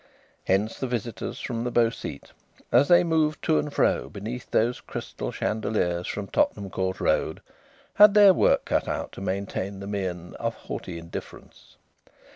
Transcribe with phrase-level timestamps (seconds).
[0.45, 2.31] Hence the visitors from the Beau Site,
[2.71, 7.39] as they moved to and fro beneath those crystal chandeliers from Tottenham Court Road,
[7.93, 11.75] had their work cut out to maintain the mien of haughty indifference.